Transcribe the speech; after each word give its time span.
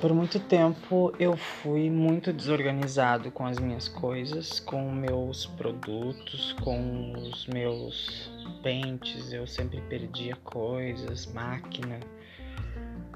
Por 0.00 0.12
muito 0.12 0.38
tempo 0.38 1.12
eu 1.18 1.36
fui 1.36 1.90
muito 1.90 2.32
desorganizado 2.32 3.30
com 3.30 3.46
as 3.46 3.58
minhas 3.58 3.88
coisas, 3.88 4.60
com 4.60 4.92
meus 4.92 5.46
produtos, 5.46 6.52
com 6.62 7.14
os 7.14 7.46
meus 7.48 8.30
pentes. 8.62 9.32
Eu 9.32 9.46
sempre 9.46 9.80
perdia 9.88 10.36
coisas, 10.44 11.26
máquina, 11.32 11.98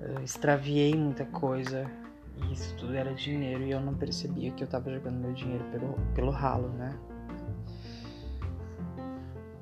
eu 0.01 0.21
extraviei 0.25 0.95
muita 0.97 1.27
coisa 1.27 1.89
e 2.37 2.55
isso 2.55 2.75
tudo 2.77 2.97
era 2.97 3.13
dinheiro 3.13 3.63
e 3.63 3.71
eu 3.71 3.81
não 3.81 3.95
percebia 3.95 4.51
que 4.51 4.65
eu 4.65 4.67
estava 4.67 4.91
jogando 4.91 5.21
meu 5.21 5.35
dinheiro 5.35 5.65
pelo, 5.71 5.93
pelo 6.15 6.31
ralo, 6.31 6.71
né? 6.71 6.99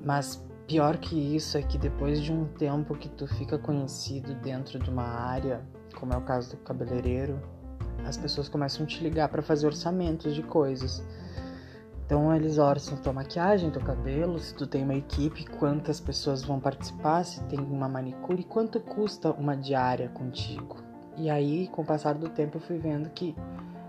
Mas 0.07 0.41
pior 0.65 0.95
que 0.95 1.35
isso 1.35 1.57
é 1.57 1.61
que 1.61 1.77
depois 1.77 2.21
de 2.21 2.31
um 2.31 2.45
tempo 2.45 2.95
que 2.95 3.09
tu 3.09 3.27
fica 3.27 3.57
conhecido 3.57 4.33
dentro 4.35 4.79
de 4.79 4.89
uma 4.89 5.03
área 5.03 5.61
como 5.99 6.13
é 6.13 6.17
o 6.17 6.21
caso 6.21 6.51
do 6.51 6.57
cabeleireiro, 6.63 7.37
as 8.05 8.15
pessoas 8.15 8.47
começam 8.47 8.85
a 8.85 8.87
te 8.87 9.03
ligar 9.03 9.27
para 9.27 9.41
fazer 9.41 9.67
orçamentos 9.67 10.33
de 10.33 10.41
coisas. 10.43 11.03
Então 12.05 12.33
eles 12.33 12.57
orçam 12.57 12.97
tua 12.97 13.11
maquiagem, 13.11 13.69
teu 13.69 13.81
cabelo, 13.81 14.39
se 14.39 14.55
tu 14.55 14.65
tem 14.65 14.81
uma 14.81 14.95
equipe, 14.95 15.43
quantas 15.59 15.99
pessoas 15.99 16.41
vão 16.41 16.57
participar, 16.57 17.25
se 17.25 17.43
tem 17.45 17.59
uma 17.59 17.89
manicure, 17.89 18.45
quanto 18.45 18.79
custa 18.79 19.31
uma 19.31 19.57
diária 19.57 20.07
contigo. 20.07 20.77
E 21.17 21.29
aí, 21.29 21.67
com 21.67 21.81
o 21.81 21.85
passar 21.85 22.15
do 22.15 22.29
tempo, 22.29 22.57
eu 22.57 22.61
fui 22.61 22.77
vendo 22.77 23.09
que 23.09 23.35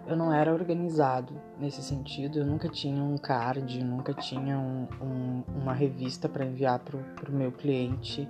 eu 0.09 0.17
não 0.17 0.33
era 0.33 0.53
organizado 0.53 1.35
nesse 1.59 1.83
sentido. 1.83 2.39
Eu 2.39 2.47
nunca 2.47 2.69
tinha 2.69 3.03
um 3.03 3.17
card, 3.19 3.85
nunca 3.85 4.15
tinha 4.15 4.59
um, 4.59 4.89
um, 5.01 5.43
uma 5.61 5.75
revista 5.75 6.29
para 6.29 6.45
enviar 6.45 6.79
para 6.81 7.31
o 7.31 7.33
meu 7.33 7.53
cliente 7.53 8.29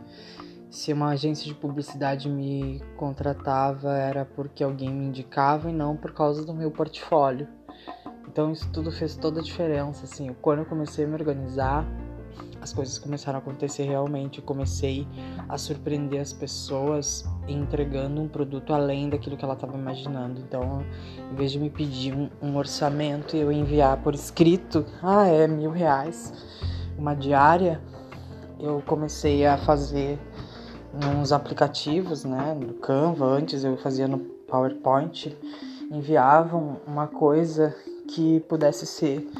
se 0.71 0.93
uma 0.93 1.11
agência 1.11 1.47
de 1.47 1.55
publicidade 1.55 2.29
me 2.29 2.83
contratava 2.97 3.97
era 3.97 4.25
porque 4.25 4.63
alguém 4.63 4.91
me 4.91 5.07
indicava 5.07 5.71
e 5.71 5.73
não 5.73 5.97
por 5.97 6.13
causa 6.13 6.45
do 6.45 6.53
meu 6.53 6.71
portfólio. 6.71 7.49
Então 8.27 8.53
isso 8.53 8.71
tudo 8.71 8.93
fez 8.93 9.17
toda 9.17 9.41
a 9.41 9.43
diferença, 9.43 10.05
assim. 10.05 10.35
Quando 10.43 10.61
eu 10.61 10.67
comecei 10.67 11.05
a 11.05 11.09
me 11.09 11.15
organizar, 11.15 11.87
as 12.61 12.73
coisas 12.73 12.99
começaram 12.99 13.39
a 13.39 13.43
acontecer 13.43 13.85
realmente. 13.85 14.39
Eu 14.39 14.45
comecei 14.45 15.07
a 15.49 15.57
surpreender 15.57 16.21
as 16.21 16.33
pessoas 16.33 17.25
entregando 17.47 18.21
um 18.21 18.29
produto 18.29 18.73
além 18.73 19.09
daquilo 19.09 19.37
que 19.37 19.45
ela 19.45 19.55
estava 19.55 19.77
imaginando. 19.77 20.41
Então, 20.41 20.85
em 21.31 21.35
vez 21.35 21.53
de 21.53 21.59
me 21.59 21.71
pedir 21.71 22.15
um, 22.15 22.29
um 22.43 22.57
orçamento 22.57 23.37
e 23.37 23.41
eu 23.41 23.53
enviar 23.53 24.03
por 24.03 24.15
escrito, 24.15 24.85
ah, 25.03 25.27
é 25.27 25.47
mil 25.47 25.71
reais, 25.71 26.33
uma 26.99 27.15
diária, 27.15 27.81
eu 28.59 28.83
comecei 28.87 29.47
a 29.47 29.57
fazer 29.57 30.19
nos 30.93 31.33
aplicativos, 31.33 32.25
né, 32.25 32.57
no 32.59 32.75
Canva, 32.75 33.25
antes 33.25 33.63
eu 33.63 33.77
fazia 33.77 34.09
no 34.09 34.19
PowerPoint, 34.19 35.37
enviavam 35.91 36.81
uma 36.87 37.07
coisa 37.07 37.75
que 38.09 38.41
pudesse 38.41 38.87
ser 38.87 39.31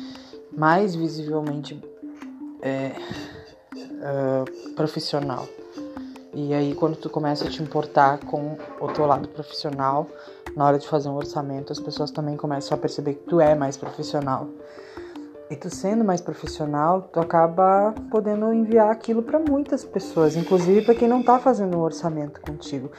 mais 0.53 0.95
visivelmente 0.95 1.81
é, 2.63 2.93
uh, 3.77 4.75
profissional. 4.75 5.47
E 6.35 6.53
aí 6.55 6.75
quando 6.75 6.97
tu 6.97 7.09
começa 7.09 7.47
a 7.47 7.51
te 7.51 7.63
importar 7.63 8.19
com 8.19 8.57
o 8.81 8.89
teu 8.89 9.07
lado 9.07 9.29
profissional, 9.29 10.07
na 10.55 10.67
hora 10.67 10.79
de 10.79 10.87
fazer 10.87 11.09
um 11.09 11.17
orçamento, 11.17 11.73
as 11.73 11.81
pessoas 11.81 12.11
também 12.11 12.37
começam 12.37 12.77
a 12.77 12.81
perceber 12.81 13.15
que 13.15 13.25
tu 13.25 13.41
é 13.41 13.55
mais 13.55 13.77
profissional. 13.77 14.49
E 15.51 15.57
tu 15.57 15.71
sendo 15.71 16.05
mais 16.05 16.21
profissional, 16.21 17.09
tu 17.11 17.19
acaba 17.19 17.95
podendo 18.11 18.53
enviar 18.53 18.91
aquilo 18.91 19.23
para 19.23 19.39
muitas 19.39 19.83
pessoas, 19.83 20.37
inclusive 20.37 20.83
para 20.83 20.95
quem 20.95 21.09
não 21.09 21.23
tá 21.23 21.39
fazendo 21.39 21.79
um 21.79 21.81
orçamento 21.81 22.41
contigo. 22.41 22.91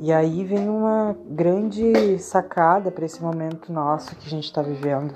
E 0.00 0.12
aí 0.12 0.44
vem 0.44 0.68
uma 0.68 1.16
grande 1.26 2.18
sacada 2.18 2.90
para 2.90 3.04
esse 3.04 3.22
momento 3.22 3.72
nosso 3.72 4.16
que 4.16 4.26
a 4.26 4.30
gente 4.30 4.44
está 4.44 4.62
vivendo. 4.62 5.14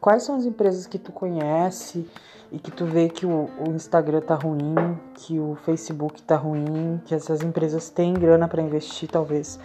Quais 0.00 0.22
são 0.22 0.36
as 0.36 0.44
empresas 0.44 0.86
que 0.86 0.98
tu 0.98 1.12
conhece 1.12 2.08
e 2.52 2.58
que 2.58 2.70
tu 2.70 2.84
vê 2.84 3.08
que 3.08 3.24
o, 3.24 3.48
o 3.58 3.70
Instagram 3.70 4.20
tá 4.20 4.34
ruim, 4.34 4.74
que 5.14 5.40
o 5.40 5.56
Facebook 5.64 6.22
tá 6.22 6.36
ruim, 6.36 7.00
que 7.06 7.14
essas 7.14 7.42
empresas 7.42 7.88
têm 7.88 8.12
grana 8.12 8.46
para 8.46 8.60
investir, 8.60 9.08
talvez 9.08 9.58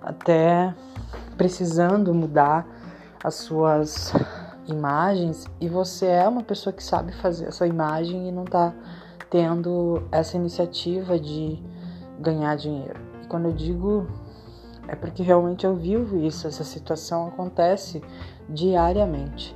até 0.00 0.74
precisando 1.36 2.14
mudar 2.14 2.66
as 3.22 3.34
suas 3.34 4.12
imagens 4.66 5.46
e 5.60 5.68
você 5.68 6.06
é 6.06 6.26
uma 6.26 6.42
pessoa 6.42 6.72
que 6.72 6.82
sabe 6.82 7.12
fazer 7.12 7.46
essa 7.46 7.66
imagem 7.66 8.28
e 8.28 8.32
não 8.32 8.44
está 8.44 8.72
tendo 9.28 10.02
essa 10.10 10.36
iniciativa 10.36 11.18
de 11.18 11.62
ganhar 12.18 12.56
dinheiro. 12.56 12.98
E 13.22 13.26
quando 13.26 13.46
eu 13.46 13.52
digo 13.52 14.06
é 14.88 14.96
porque 14.96 15.22
realmente 15.22 15.64
eu 15.64 15.76
vivo 15.76 16.18
isso, 16.18 16.46
essa 16.46 16.64
situação 16.64 17.28
acontece 17.28 18.02
diariamente. 18.48 19.54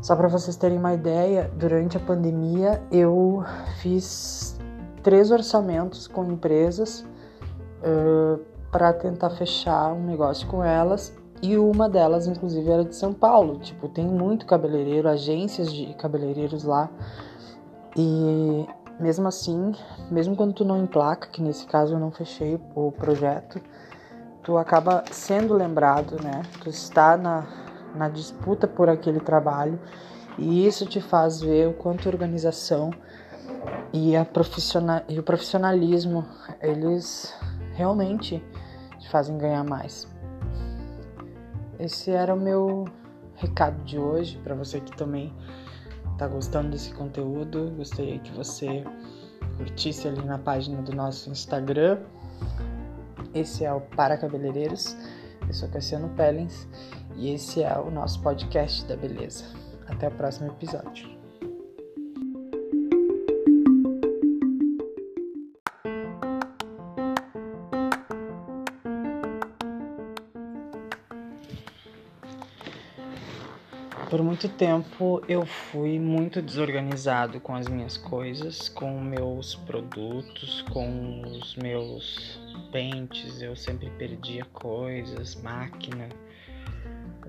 Só 0.00 0.14
para 0.14 0.28
vocês 0.28 0.56
terem 0.56 0.78
uma 0.78 0.94
ideia, 0.94 1.50
durante 1.56 1.96
a 1.96 2.00
pandemia 2.00 2.80
eu 2.90 3.44
fiz 3.80 4.58
três 5.02 5.30
orçamentos 5.30 6.06
com 6.06 6.24
empresas 6.24 7.04
uh, 7.82 8.40
para 8.70 8.92
tentar 8.92 9.30
fechar 9.30 9.92
um 9.92 10.04
negócio 10.04 10.46
com 10.46 10.62
elas 10.62 11.16
e 11.42 11.56
uma 11.56 11.88
delas, 11.88 12.26
inclusive, 12.26 12.68
era 12.68 12.84
de 12.84 12.96
São 12.96 13.12
Paulo. 13.12 13.58
Tipo, 13.60 13.88
tem 13.88 14.06
muito 14.06 14.44
cabeleireiro, 14.44 15.08
agências 15.08 15.72
de 15.72 15.94
cabeleireiros 15.94 16.64
lá. 16.64 16.90
E 17.96 18.66
mesmo 18.98 19.28
assim, 19.28 19.72
mesmo 20.10 20.34
quando 20.34 20.52
tu 20.52 20.64
não 20.64 20.82
emplaca, 20.82 21.28
que 21.28 21.40
nesse 21.40 21.66
caso 21.66 21.94
eu 21.94 22.00
não 22.00 22.10
fechei 22.10 22.60
o 22.74 22.90
projeto, 22.90 23.60
tu 24.42 24.58
acaba 24.58 25.04
sendo 25.12 25.54
lembrado, 25.54 26.16
né? 26.22 26.42
Tu 26.60 26.68
está 26.68 27.16
na, 27.16 27.46
na 27.98 28.08
disputa 28.08 28.66
por 28.66 28.88
aquele 28.88 29.20
trabalho 29.20 29.78
e 30.38 30.66
isso 30.66 30.86
te 30.86 31.00
faz 31.00 31.40
ver 31.40 31.68
o 31.68 31.74
quanto 31.74 32.08
a 32.08 32.12
organização 32.12 32.90
e, 33.92 34.16
a 34.16 34.24
profissional, 34.24 35.02
e 35.08 35.18
o 35.18 35.22
profissionalismo 35.22 36.24
eles 36.62 37.34
realmente 37.74 38.42
te 39.00 39.08
fazem 39.10 39.36
ganhar 39.36 39.64
mais. 39.64 40.06
Esse 41.78 42.10
era 42.10 42.34
o 42.34 42.38
meu 42.38 42.86
recado 43.34 43.82
de 43.84 43.98
hoje 43.98 44.38
para 44.44 44.54
você 44.54 44.80
que 44.80 44.96
também 44.96 45.34
está 46.12 46.26
gostando 46.28 46.70
desse 46.70 46.92
conteúdo. 46.94 47.72
Gostaria 47.76 48.18
que 48.18 48.32
você 48.32 48.84
curtisse 49.56 50.06
ali 50.06 50.24
na 50.24 50.38
página 50.38 50.82
do 50.82 50.94
nosso 50.94 51.30
Instagram. 51.30 51.98
Esse 53.34 53.64
é 53.64 53.72
o 53.72 53.80
Para 53.80 54.16
Cabeleireiros. 54.16 54.96
Eu 55.46 55.54
sou 55.54 55.68
Cassiano 55.68 56.08
Pellens 56.10 56.68
e 57.18 57.34
esse 57.34 57.62
é 57.62 57.76
o 57.76 57.90
nosso 57.90 58.22
podcast 58.22 58.84
da 58.86 58.96
beleza. 58.96 59.44
Até 59.88 60.06
o 60.06 60.10
próximo 60.12 60.48
episódio. 60.52 61.18
Por 74.08 74.22
muito 74.22 74.48
tempo 74.48 75.22
eu 75.28 75.44
fui 75.44 75.98
muito 75.98 76.40
desorganizado 76.40 77.40
com 77.40 77.54
as 77.54 77.66
minhas 77.66 77.98
coisas, 77.98 78.68
com 78.68 78.98
meus 79.00 79.54
produtos, 79.54 80.62
com 80.72 81.20
os 81.22 81.56
meus 81.56 82.40
pentes. 82.70 83.42
Eu 83.42 83.56
sempre 83.56 83.90
perdia 83.90 84.44
coisas, 84.46 85.34
máquina, 85.34 86.08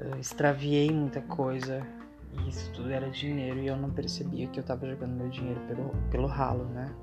eu 0.06 0.20
extraviei 0.20 0.92
muita 0.92 1.22
coisa 1.22 1.86
e 2.34 2.50
isso 2.50 2.72
tudo 2.74 2.92
era 2.92 3.10
dinheiro 3.10 3.60
e 3.60 3.68
eu 3.68 3.76
não 3.76 3.90
percebia 3.90 4.48
que 4.48 4.60
eu 4.60 4.62
estava 4.62 4.88
jogando 4.88 5.12
meu 5.12 5.30
dinheiro 5.30 5.60
pelo, 5.62 5.90
pelo 6.10 6.28
ralo, 6.28 6.66
né? 6.66 6.94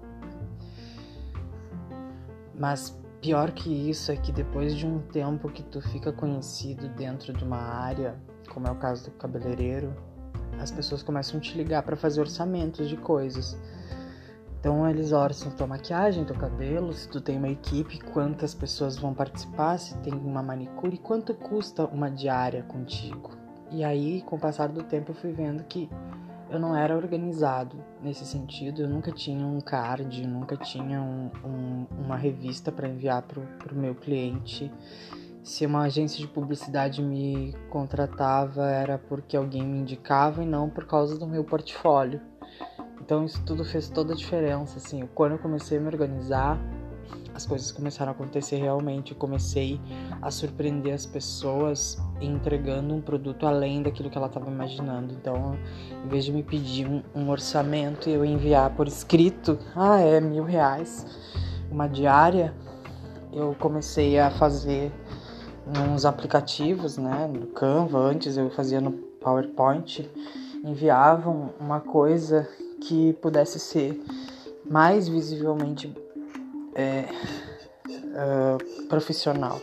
Mas 2.59 2.99
pior 3.20 3.53
que 3.53 3.91
isso 3.91 4.11
é 4.11 4.17
que 4.17 4.32
depois 4.32 4.75
de 4.75 4.87
um 4.87 5.00
tempo 5.00 5.50
que 5.50 5.62
tu 5.62 5.81
fica 5.81 6.12
conhecido 6.12 6.88
dentro 6.91 7.32
de 7.32 7.44
uma 7.44 7.59
área 7.59 8.17
como 8.49 8.67
é 8.67 8.70
o 8.70 8.76
caso 8.76 9.05
do 9.05 9.11
cabeleireiro, 9.19 9.94
as 10.59 10.70
pessoas 10.70 11.03
começam 11.03 11.38
a 11.38 11.41
te 11.41 11.55
ligar 11.56 11.82
para 11.82 11.97
fazer 11.97 12.20
orçamentos 12.20 12.88
de 12.88 12.97
coisas. 12.97 13.61
Então 14.58 14.88
eles 14.88 15.12
orçam 15.12 15.50
tua 15.53 15.67
maquiagem, 15.67 16.25
teu 16.25 16.37
cabelo, 16.37 16.93
se 16.93 17.08
tu 17.08 17.20
tem 17.20 17.37
uma 17.37 17.49
equipe, 17.49 18.00
quantas 18.12 18.55
pessoas 18.55 18.97
vão 18.97 19.14
participar, 19.14 19.79
se 19.79 19.97
tem 19.99 20.14
uma 20.14 20.43
manicure, 20.43 20.99
quanto 20.99 21.35
custa 21.35 21.85
uma 21.85 22.11
diária 22.11 22.62
contigo. 22.64 23.31
E 23.70 23.85
aí, 23.85 24.23
com 24.23 24.37
o 24.37 24.38
passar 24.38 24.69
do 24.69 24.82
tempo, 24.82 25.11
eu 25.11 25.14
fui 25.14 25.32
vendo 25.32 25.62
que 25.64 25.88
eu 26.49 26.61
não 26.61 26.76
era 26.76 26.97
organizado 26.97 27.76
nesse 28.00 28.25
sentido, 28.25 28.82
eu 28.82 28.88
nunca 28.88 29.11
tinha 29.11 29.44
um 29.44 29.61
card, 29.61 30.26
nunca 30.26 30.56
tinha 30.56 31.00
um, 31.00 31.31
um, 31.44 31.87
uma 32.05 32.17
revista 32.17 32.70
para 32.70 32.88
enviar 32.88 33.23
para 33.23 33.41
o 33.73 33.76
meu 33.76 33.94
cliente 33.94 34.73
se 35.47 35.64
uma 35.64 35.82
agência 35.82 36.19
de 36.19 36.26
publicidade 36.26 37.00
me 37.00 37.55
contratava 37.70 38.69
era 38.69 38.99
porque 38.99 39.37
alguém 39.37 39.62
me 39.62 39.79
indicava 39.79 40.43
e 40.43 40.47
não 40.47 40.69
por 40.69 40.87
causa 40.87 41.17
do 41.17 41.25
meu 41.25 41.44
portfólio. 41.44 42.20
Então 43.00 43.25
isso 43.25 43.43
tudo 43.44 43.64
fez 43.64 43.88
toda 43.88 44.12
a 44.12 44.16
diferença, 44.16 44.78
assim. 44.78 45.08
Quando 45.14 45.32
eu 45.32 45.38
comecei 45.38 45.78
a 45.78 45.81
me 45.81 45.87
organizar, 45.87 46.58
as 47.34 47.44
coisas 47.44 47.70
começaram 47.70 48.12
a 48.12 48.14
acontecer 48.14 48.56
realmente. 48.56 49.12
Eu 49.12 49.19
comecei 49.19 49.78
a 50.22 50.31
surpreender 50.31 50.94
as 50.94 51.04
pessoas 51.04 51.98
entregando 52.20 52.94
um 52.94 53.00
produto 53.00 53.46
além 53.46 53.82
daquilo 53.82 54.08
que 54.08 54.16
ela 54.16 54.26
estava 54.26 54.50
imaginando. 54.50 55.12
Então, 55.12 55.56
em 56.04 56.08
vez 56.08 56.25
de 56.25 56.32
me 56.32 56.43
pedir 56.43 56.88
um, 56.88 57.02
um 57.14 57.28
orçamento 57.28 58.08
e 58.08 58.14
eu 58.14 58.25
enviar 58.25 58.70
por 58.70 58.88
escrito, 58.88 59.58
ah, 59.75 60.00
é 60.00 60.19
mil 60.19 60.44
reais, 60.44 61.06
uma 61.70 61.87
diária, 61.87 62.54
eu 63.32 63.54
comecei 63.60 64.19
a 64.19 64.31
fazer 64.31 64.90
uns 65.66 66.06
aplicativos, 66.06 66.96
né, 66.96 67.31
no 67.31 67.48
Canva. 67.48 67.98
Antes 67.98 68.38
eu 68.38 68.48
fazia 68.50 68.81
no 68.81 68.93
PowerPoint, 68.93 70.08
enviavam 70.64 71.50
uma 71.60 71.81
coisa 71.81 72.48
que 72.87 73.12
pudesse 73.15 73.59
ser 73.59 74.00
mais 74.65 75.09
visivelmente 75.09 75.93
é, 76.75 77.05
uh, 77.88 78.87
profissional. 78.87 79.61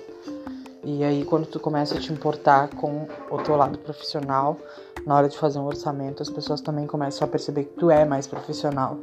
E 0.83 1.03
aí 1.03 1.23
quando 1.23 1.45
tu 1.45 1.59
começa 1.59 1.97
a 1.97 1.99
te 1.99 2.11
importar 2.11 2.69
com 2.69 3.07
o 3.31 3.37
teu 3.37 3.55
lado 3.55 3.77
profissional, 3.77 4.57
na 5.05 5.15
hora 5.15 5.29
de 5.29 5.37
fazer 5.37 5.59
um 5.59 5.65
orçamento, 5.65 6.21
as 6.21 6.29
pessoas 6.29 6.59
também 6.59 6.85
começam 6.85 7.25
a 7.25 7.31
perceber 7.31 7.65
que 7.65 7.73
tu 7.75 7.89
é 7.89 8.03
mais 8.03 8.27
profissional. 8.27 8.97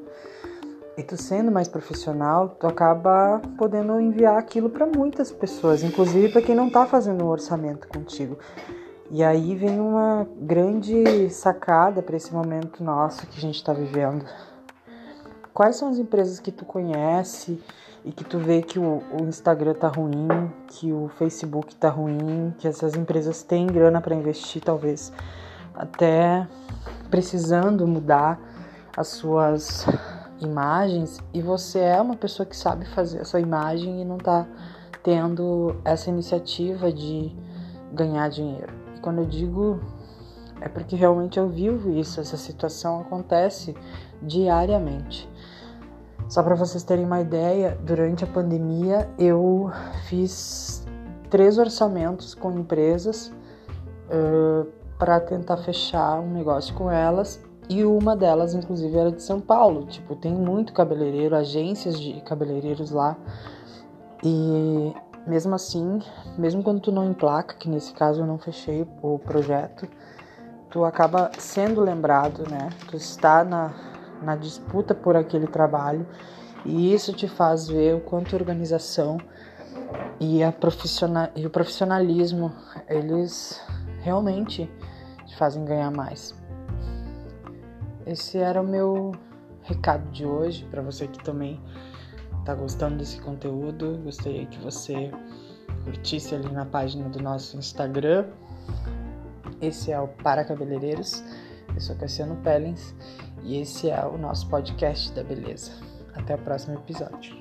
E 0.97 1.03
tu 1.03 1.17
sendo 1.17 1.51
mais 1.51 1.69
profissional, 1.69 2.57
tu 2.61 2.67
acaba 2.67 3.41
podendo 3.57 3.99
enviar 3.99 4.37
aquilo 4.37 4.69
para 4.69 4.85
muitas 4.85 5.33
pessoas, 5.33 5.83
inclusive 5.83 6.29
para 6.31 6.43
quem 6.43 6.55
não 6.55 6.69
tá 6.69 6.85
fazendo 6.85 7.25
um 7.25 7.29
orçamento 7.29 7.89
contigo. 7.89 8.39
E 9.13 9.25
aí 9.25 9.57
vem 9.57 9.81
uma 9.81 10.25
grande 10.41 11.29
sacada 11.31 12.01
para 12.01 12.17
esse 12.17 12.33
momento 12.33 12.85
nosso 12.85 13.27
que 13.27 13.39
a 13.39 13.41
gente 13.41 13.57
está 13.57 13.73
vivendo. 13.73 14.25
Quais 15.53 15.75
são 15.75 15.89
as 15.89 15.99
empresas 15.99 16.39
que 16.39 16.53
tu 16.53 16.65
conhece 16.65 17.61
e 18.05 18.13
que 18.13 18.23
tu 18.23 18.39
vê 18.39 18.63
que 18.63 18.79
o, 18.79 19.03
o 19.11 19.25
Instagram 19.25 19.75
tá 19.75 19.89
ruim, 19.89 20.29
que 20.69 20.93
o 20.93 21.09
Facebook 21.19 21.75
tá 21.75 21.89
ruim, 21.89 22.55
que 22.57 22.69
essas 22.69 22.95
empresas 22.95 23.43
têm 23.43 23.67
grana 23.67 24.01
para 24.01 24.15
investir, 24.15 24.63
talvez 24.63 25.13
até 25.75 26.47
precisando 27.11 27.89
mudar 27.89 28.41
as 28.97 29.09
suas 29.09 29.87
imagens 30.41 31.19
e 31.35 31.43
você 31.43 31.81
é 31.81 32.01
uma 32.01 32.15
pessoa 32.15 32.47
que 32.47 32.57
sabe 32.57 32.87
fazer 32.87 33.19
essa 33.23 33.41
imagem 33.41 34.03
e 34.03 34.05
não 34.05 34.19
tá 34.19 34.47
tendo 35.03 35.75
essa 35.85 36.09
iniciativa 36.11 36.93
de 36.93 37.37
ganhar 37.93 38.29
dinheiro 38.29 38.80
quando 39.01 39.19
eu 39.19 39.27
digo 39.27 39.81
é 40.61 40.69
porque 40.69 40.95
realmente 40.95 41.39
eu 41.39 41.49
vivo 41.49 41.91
isso, 41.91 42.21
essa 42.21 42.37
situação 42.37 43.01
acontece 43.01 43.75
diariamente. 44.23 45.29
Só 46.29 46.43
para 46.43 46.55
vocês 46.55 46.83
terem 46.85 47.05
uma 47.05 47.21
ideia, 47.21 47.79
durante 47.83 48.23
a 48.23 48.27
pandemia 48.27 49.09
eu 49.19 49.71
fiz 50.07 50.87
três 51.29 51.59
orçamentos 51.59 52.35
com 52.35 52.53
empresas 52.53 53.33
uh, 54.09 54.67
para 54.99 55.19
tentar 55.19 55.57
fechar 55.57 56.21
um 56.21 56.31
negócio 56.31 56.75
com 56.75 56.91
elas 56.91 57.43
e 57.71 57.85
uma 57.85 58.17
delas, 58.17 58.53
inclusive, 58.53 58.97
era 58.97 59.13
de 59.13 59.23
São 59.23 59.41
Paulo. 59.41 59.87
Tipo, 59.87 60.17
tem 60.17 60.35
muito 60.35 60.73
cabeleireiro, 60.73 61.37
agências 61.37 62.01
de 62.01 62.21
cabeleireiros 62.23 62.91
lá. 62.91 63.17
E 64.25 64.93
mesmo 65.27 65.55
assim, 65.55 66.01
mesmo 66.37 66.63
quando 66.63 66.81
tu 66.81 66.93
não 66.93 67.05
emplaca, 67.05 67.55
que 67.55 67.69
nesse 67.69 67.93
caso 67.93 68.23
eu 68.23 68.27
não 68.27 68.39
fechei 68.39 68.87
o 69.03 69.19
projeto, 69.19 69.89
tu 70.71 70.85
acaba 70.85 71.31
sendo 71.39 71.81
lembrado, 71.81 72.49
né? 72.49 72.71
Tu 72.89 72.97
está 72.97 73.45
na, 73.45 73.73
na 74.23 74.37
disputa 74.37 74.95
por 74.95 75.17
aquele 75.17 75.47
trabalho 75.47 76.07
e 76.65 76.93
isso 76.93 77.13
te 77.13 77.29
faz 77.29 77.69
ver 77.69 77.95
o 77.95 78.01
quanto 78.01 78.35
a 78.35 78.39
organização 78.39 79.19
e, 80.19 80.43
a 80.43 80.53
profissional, 80.53 81.29
e 81.35 81.47
o 81.47 81.51
profissionalismo 81.51 82.53
eles 82.89 83.61
realmente 84.01 84.71
te 85.27 85.37
fazem 85.37 85.65
ganhar 85.65 85.91
mais. 85.91 86.35
Esse 88.07 88.39
era 88.39 88.61
o 88.61 88.67
meu 88.67 89.13
recado 89.63 90.11
de 90.11 90.25
hoje 90.25 90.67
para 90.71 90.83
você 90.83 91.07
que 91.07 91.23
também 91.23 91.61
tá 92.45 92.55
gostando 92.55 92.97
desse 92.97 93.21
conteúdo, 93.21 93.99
gostaria 94.03 94.47
que 94.47 94.59
você 94.59 95.11
curtisse 95.85 96.35
ali 96.35 96.51
na 96.51 96.65
página 96.65 97.09
do 97.09 97.23
nosso 97.23 97.57
Instagram. 97.57 98.27
Esse 99.61 99.93
é 99.93 100.01
o 100.01 100.09
Para 100.09 100.45
Cabeleireiros. 100.45 101.23
Eu 101.75 101.81
sou 101.81 101.97
Cassiano 101.97 102.37
Pellens 102.37 102.95
e 103.43 103.59
esse 103.59 103.91
é 103.91 104.05
o 104.05 104.17
nosso 104.17 104.49
podcast 104.49 105.13
da 105.13 105.23
beleza. 105.23 105.73
Até 106.15 106.35
o 106.35 106.39
próximo 106.39 106.75
episódio. 106.75 107.40